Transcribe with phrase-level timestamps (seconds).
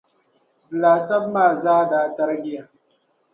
[0.71, 2.63] N laasabu maa zaa da tarigiya.